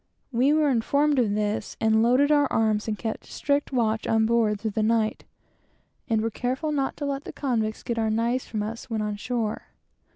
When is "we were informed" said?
0.31-1.19